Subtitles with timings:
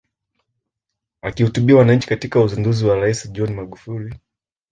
[1.21, 4.15] Akihutubia wananchi katika uzinduzi wa Rais John Magufuli